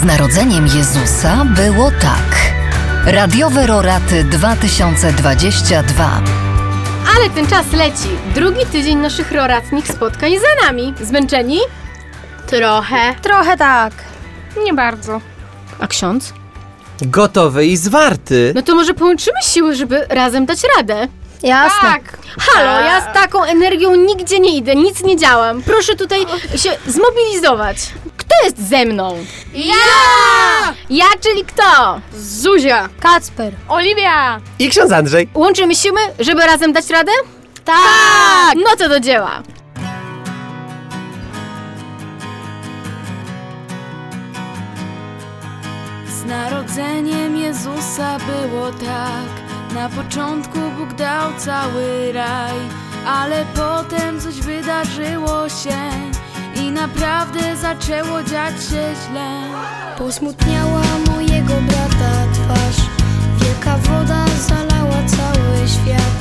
[0.00, 2.52] Z narodzeniem Jezusa było tak.
[3.06, 6.20] Radiowe Roraty 2022.
[7.16, 8.08] Ale ten czas leci.
[8.34, 10.94] Drugi tydzień naszych roratnych spotkań za nami.
[11.00, 11.58] Zmęczeni?
[12.46, 13.14] Trochę.
[13.22, 13.92] Trochę tak.
[14.64, 15.20] Nie bardzo.
[15.80, 16.32] A ksiądz?
[17.02, 18.52] Gotowy i zwarty.
[18.54, 21.08] No to może połączymy siły, żeby razem dać radę.
[21.42, 21.88] Jasne.
[21.88, 22.18] Tak.
[22.38, 25.62] Halo, ja z taką energią nigdzie nie idę, nic nie działam.
[25.62, 26.20] Proszę tutaj
[26.56, 27.76] się zmobilizować.
[28.30, 29.16] Kto jest ze mną?
[29.54, 29.74] Ja!
[30.90, 32.00] Ja, czyli kto?
[32.14, 32.88] Zuzia.
[33.00, 33.52] Kacper.
[33.68, 34.40] Oliwia.
[34.58, 35.28] I ksiądz Andrzej.
[35.34, 37.12] Łączymy siły, żeby razem dać radę?
[37.64, 38.54] Tak!
[38.56, 39.42] No to do dzieła.
[46.06, 49.40] Z narodzeniem Jezusa było tak.
[49.74, 52.54] Na początku Bóg dał cały raj,
[53.06, 55.78] ale potem coś wydarzyło się
[56.60, 59.40] i naprawdę zaczęło dziać się źle.
[59.98, 62.86] Posmutniała mojego brata twarz
[63.40, 66.19] Wielka woda zalała cały świat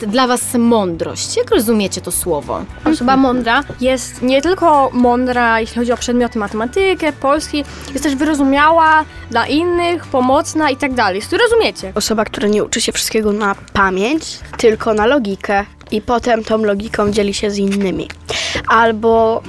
[0.00, 1.36] jest dla was mądrość?
[1.36, 2.64] Jak rozumiecie to słowo?
[2.84, 9.04] Osoba mądra jest nie tylko mądra, jeśli chodzi o przedmioty matematykę, polski, jest też wyrozumiała
[9.30, 11.22] dla innych, pomocna i tak dalej.
[11.30, 11.92] Czy rozumiecie?
[11.94, 14.24] Osoba, która nie uczy się wszystkiego na pamięć,
[14.56, 18.08] tylko na logikę i potem tą logiką dzieli się z innymi.
[18.68, 19.42] Albo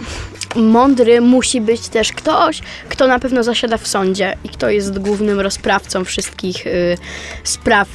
[0.55, 5.39] mądry musi być też ktoś, kto na pewno zasiada w sądzie i kto jest głównym
[5.39, 6.97] rozprawcą wszystkich y,
[7.44, 7.88] spraw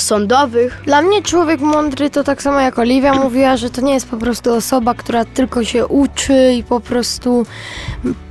[0.00, 0.82] sądowych.
[0.84, 4.16] Dla mnie człowiek mądry to tak samo jak Oliwia mówiła, że to nie jest po
[4.16, 7.46] prostu osoba, która tylko się uczy i po prostu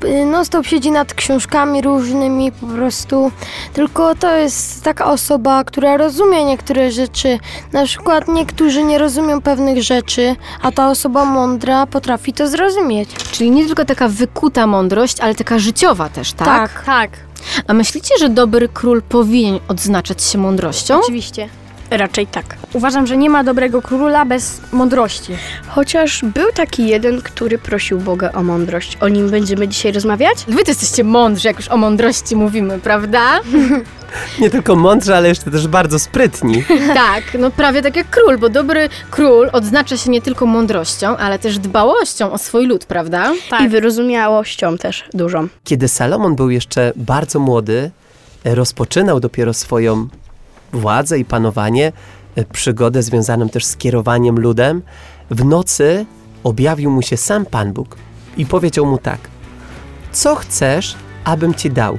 [0.05, 3.31] y, non stop siedzi nad książkami różnymi po prostu,
[3.73, 7.39] tylko to jest taka osoba, która rozumie niektóre rzeczy.
[7.73, 13.09] Na przykład niektórzy nie rozumią pewnych rzeczy, a ta osoba mądra potrafi to zrozumieć.
[13.31, 16.47] Czyli nie tylko taka wykuta mądrość, ale taka życiowa też, tak?
[16.47, 16.83] Tak.
[16.85, 17.09] Tak,
[17.67, 20.99] A myślicie, że dobry król powinien odznaczać się mądrością?
[20.99, 21.49] oczywiście.
[21.89, 22.45] Raczej tak.
[22.73, 25.33] Uważam, że nie ma dobrego króla bez mądrości.
[25.67, 28.97] Chociaż był taki jeden, który prosił Boga o mądrość.
[29.01, 30.37] O nim będziemy dzisiaj rozmawiać?
[30.47, 33.21] Wy to jesteście mądrzy, jak już o mądrości mówimy, prawda?
[34.41, 36.63] Nie tylko mądrzy, ale jeszcze też bardzo sprytni.
[36.93, 41.39] tak, no prawie tak jak król, bo dobry król odznacza się nie tylko mądrością, ale
[41.39, 43.33] też dbałością o swój lud, prawda?
[43.65, 45.47] I wyrozumiałością też dużą.
[45.63, 47.91] Kiedy Salomon był jeszcze bardzo młody,
[48.43, 50.07] e, rozpoczynał dopiero swoją
[50.73, 51.91] władzę i panowanie,
[52.35, 54.81] e, przygodę związaną też z kierowaniem ludem,
[55.31, 56.05] w nocy
[56.43, 57.97] objawił mu się sam Pan Bóg
[58.37, 59.19] i powiedział mu tak:
[60.11, 61.97] Co chcesz, abym ci dał?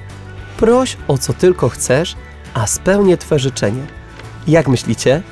[0.57, 2.17] Proś o co tylko chcesz,
[2.55, 3.83] a spełnię twe życzenie.
[4.47, 5.23] Jak myślicie?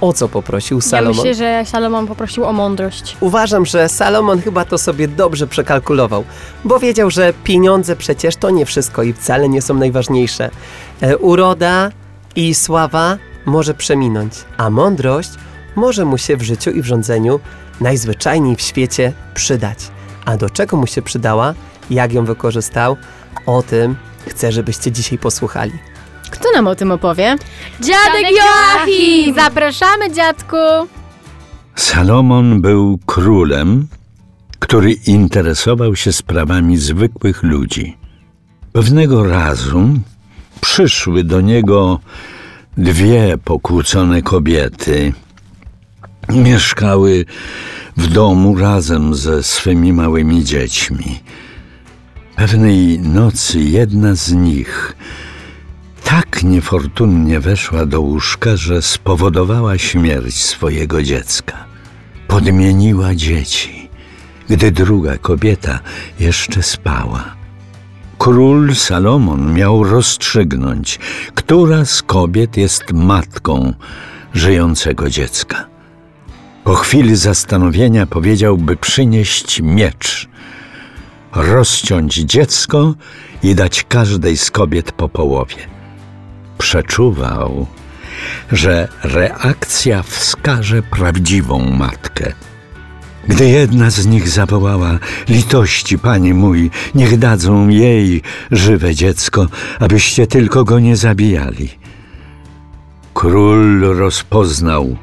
[0.00, 1.16] O co poprosił Ja Salomon?
[1.16, 3.16] myślę, że Salomon poprosił o mądrość.
[3.20, 6.24] Uważam, że Salomon chyba to sobie dobrze przekalkulował,
[6.64, 10.50] bo wiedział, że pieniądze przecież to nie wszystko i wcale nie są najważniejsze.
[11.00, 11.90] E, uroda
[12.36, 15.30] i sława może przeminąć, a mądrość
[15.76, 17.40] może mu się w życiu i w rządzeniu
[17.80, 19.78] najzwyczajniej w świecie przydać.
[20.24, 21.54] A do czego mu się przydała,
[21.90, 22.96] jak ją wykorzystał,
[23.46, 25.72] o tym chcę, żebyście dzisiaj posłuchali.
[26.30, 27.36] Kto nam o tym opowie?
[27.80, 29.34] Dziadek Joachim!
[29.34, 30.56] Zapraszamy, dziadku!
[31.76, 33.88] Salomon był królem,
[34.58, 37.96] który interesował się sprawami zwykłych ludzi.
[38.72, 39.88] Pewnego razu
[40.60, 42.00] przyszły do niego
[42.76, 45.12] dwie pokłócone kobiety.
[46.28, 47.24] Mieszkały
[47.96, 51.20] w domu razem ze swymi małymi dziećmi.
[52.38, 54.96] Pewnej nocy jedna z nich
[56.04, 61.64] tak niefortunnie weszła do łóżka, że spowodowała śmierć swojego dziecka.
[62.28, 63.88] Podmieniła dzieci,
[64.48, 65.80] gdy druga kobieta
[66.20, 67.24] jeszcze spała.
[68.18, 70.98] Król Salomon miał rozstrzygnąć,
[71.34, 73.72] która z kobiet jest matką
[74.34, 75.66] żyjącego dziecka.
[76.64, 80.28] Po chwili zastanowienia powiedział, by przynieść miecz,
[81.34, 82.94] rozciąć dziecko
[83.42, 85.56] i dać każdej z kobiet po połowie.
[86.58, 87.66] Przeczuwał,
[88.52, 92.32] że reakcja wskaże prawdziwą matkę.
[93.28, 94.98] Gdy jedna z nich zawołała:
[95.28, 99.46] Litości, panie mój, niech dadzą jej żywe dziecko,
[99.80, 101.68] abyście tylko go nie zabijali.
[103.14, 104.96] Król rozpoznał,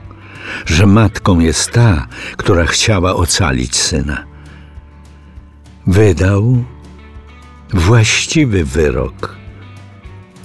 [0.66, 2.08] że matką jest ta,
[2.38, 4.35] która chciała ocalić syna.
[5.88, 6.64] Wydał
[7.74, 9.36] właściwy wyrok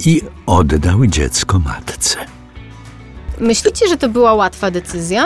[0.05, 2.17] i oddał dziecko matce.
[3.39, 5.25] Myślicie, że to była łatwa decyzja?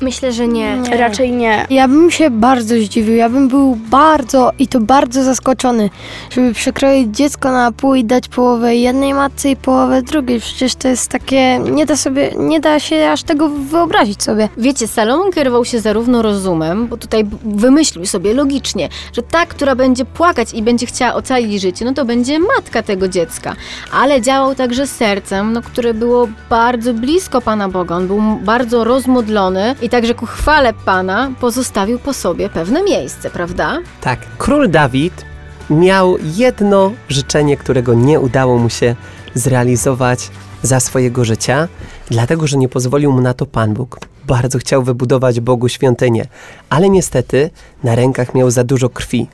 [0.00, 0.76] Myślę, że nie.
[0.76, 0.96] Nie.
[0.96, 1.66] Raczej nie.
[1.70, 5.90] Ja bym się bardzo zdziwił, ja bym był bardzo i to bardzo zaskoczony,
[6.30, 10.40] żeby przekroić dziecko na pół i dać połowę jednej matce i połowę drugiej.
[10.40, 14.48] Przecież to jest takie, nie da sobie, nie da się aż tego wyobrazić sobie.
[14.56, 20.04] Wiecie, Salomon kierował się zarówno rozumem, bo tutaj wymyślił sobie logicznie, że ta, która będzie
[20.04, 23.56] płakać i będzie chciała ocalić życie, no to będzie matka tego dziecka.
[23.92, 27.96] Ale działał także sercem, no, które było bardzo blisko Pana Boga.
[27.96, 33.78] On był bardzo rozmodlony i także ku chwale Pana pozostawił po sobie pewne miejsce, prawda?
[34.00, 35.24] Tak, król Dawid
[35.70, 38.96] miał jedno życzenie, którego nie udało mu się
[39.34, 40.30] zrealizować
[40.62, 41.68] za swojego życia,
[42.10, 44.00] dlatego że nie pozwolił mu na to Pan Bóg.
[44.26, 46.26] Bardzo chciał wybudować Bogu świątynię,
[46.70, 47.50] ale niestety
[47.84, 49.28] na rękach miał za dużo krwi.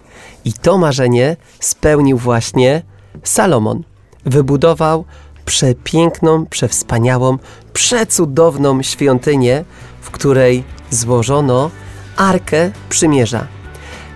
[0.44, 2.82] I to marzenie spełnił właśnie
[3.22, 3.82] Salomon.
[4.24, 5.04] Wybudował
[5.44, 7.38] przepiękną, przewspaniałą,
[7.72, 9.64] przecudowną świątynię,
[10.12, 11.70] której złożono
[12.16, 13.46] Arkę Przymierza.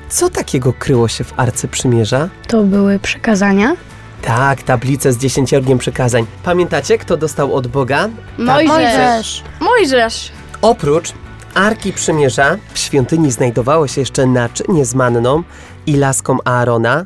[0.08, 2.28] Co takiego kryło się w Arce Przymierza?
[2.48, 3.76] To były przekazania.
[4.22, 6.26] Tak, tablice z dziesięciorgiem przykazań.
[6.42, 8.08] Pamiętacie, kto dostał od Boga?
[8.38, 9.42] Mojżesz.
[9.60, 10.32] Mojżesz.
[10.62, 11.12] Oprócz
[11.54, 15.42] Arki Przymierza w świątyni znajdowało się jeszcze naczynie z manną
[15.86, 17.04] i laską Aarona.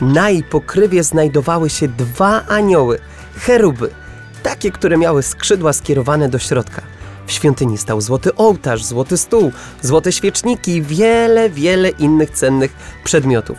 [0.00, 2.98] Na jej pokrywie znajdowały się dwa anioły,
[3.40, 3.90] cheruby,
[4.42, 6.82] takie, które miały skrzydła skierowane do środka.
[7.26, 12.72] W świątyni stał złoty ołtarz, złoty stół, złote świeczniki i wiele, wiele innych cennych
[13.04, 13.56] przedmiotów.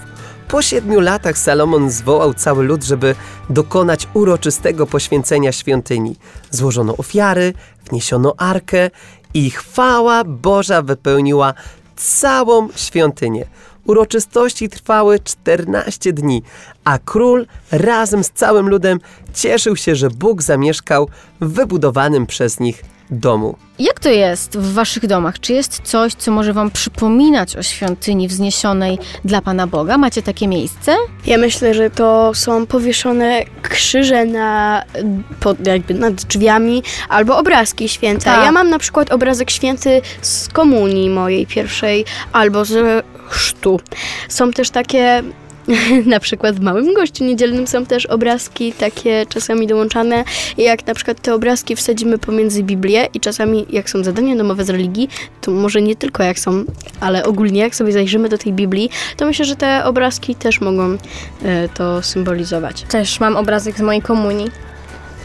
[0.47, 3.15] Po siedmiu latach Salomon zwołał cały lud, żeby
[3.49, 6.15] dokonać uroczystego poświęcenia świątyni.
[6.51, 7.53] Złożono ofiary,
[7.89, 8.89] wniesiono arkę
[9.33, 11.53] i chwała Boża wypełniła
[11.95, 13.45] całą świątynię.
[13.85, 16.43] Uroczystości trwały 14 dni,
[16.83, 18.99] a król razem z całym ludem
[19.33, 21.09] cieszył się, że Bóg zamieszkał
[21.41, 23.55] w wybudowanym przez nich domu.
[23.79, 25.39] Jak to jest w waszych domach?
[25.39, 29.97] Czy jest coś, co może wam przypominać o świątyni wzniesionej dla Pana Boga?
[29.97, 30.95] Macie takie miejsce?
[31.25, 34.83] Ja myślę, że to są powieszone krzyże na,
[35.39, 38.25] pod, jakby nad drzwiami albo obrazki święte.
[38.25, 38.45] Tak.
[38.45, 43.79] Ja mam na przykład obrazek święty z komunii mojej pierwszej albo z chrztu.
[44.29, 45.23] Są też takie
[46.05, 50.23] na przykład w Małym Gościu Niedzielnym są też obrazki takie czasami dołączane
[50.57, 54.69] jak na przykład te obrazki wsadzimy pomiędzy Biblię i czasami jak są zadania domowe z
[54.69, 55.09] religii,
[55.41, 56.63] to może nie tylko jak są,
[56.99, 60.97] ale ogólnie jak sobie zajrzymy do tej Biblii, to myślę, że te obrazki też mogą
[61.43, 62.81] e, to symbolizować.
[62.81, 64.51] Też mam obrazek z mojej komunii.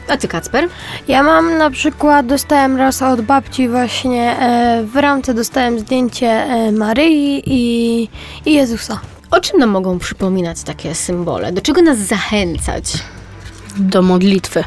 [0.08, 0.68] A ty, Kacper?
[1.08, 6.72] Ja mam na przykład, dostałem raz od babci właśnie, e, w ramce dostałem zdjęcie e,
[6.72, 8.02] Maryi i,
[8.46, 9.00] i Jezusa.
[9.30, 11.52] O czym nam mogą przypominać takie symbole?
[11.52, 12.92] Do czego nas zachęcać?
[13.76, 14.64] Do modlitwy,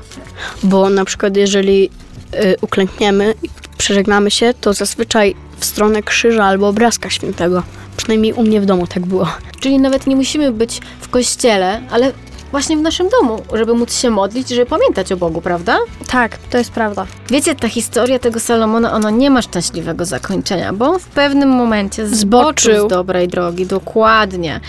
[0.63, 1.89] bo na przykład jeżeli
[2.33, 7.63] y, uklękniemy i przeżegnamy się, to zazwyczaj w stronę krzyża albo obrazka świętego.
[7.97, 9.27] Przynajmniej u mnie w domu tak było.
[9.59, 12.11] Czyli nawet nie musimy być w kościele, ale
[12.53, 15.77] właśnie w naszym domu, żeby móc się modlić, żeby pamiętać o Bogu, prawda?
[16.07, 17.05] Tak, to jest prawda.
[17.29, 22.07] Wiecie, ta historia tego Salomona, ona nie ma szczęśliwego zakończenia, bo on w pewnym momencie
[22.07, 22.87] zboczył Zboczył.
[22.87, 24.59] z dobrej drogi, dokładnie.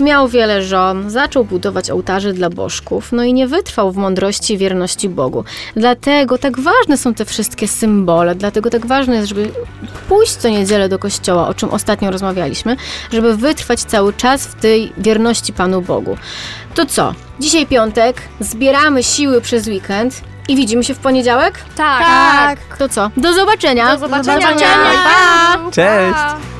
[0.00, 4.58] Miał wiele żon, zaczął budować ołtarze dla bożków, no i nie wytrwał w mądrości i
[4.58, 5.44] wierności Bogu.
[5.76, 9.50] Dlatego tak ważne są te wszystkie symbole, dlatego tak ważne jest, żeby
[10.08, 12.76] pójść co niedzielę do kościoła, o czym ostatnio rozmawialiśmy,
[13.12, 16.16] żeby wytrwać cały czas w tej wierności Panu Bogu.
[16.76, 17.14] To co?
[17.40, 21.54] Dzisiaj piątek, zbieramy siły przez weekend i widzimy się w poniedziałek?
[21.76, 22.00] Tak.
[22.00, 22.76] Tak.
[22.78, 23.10] To co?
[23.16, 23.92] Do zobaczenia!
[23.92, 24.46] Do zobaczenia.
[25.04, 25.70] Pa!
[25.70, 26.55] Cześć!